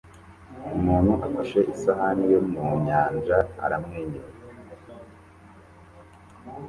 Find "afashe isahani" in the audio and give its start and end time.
1.27-2.23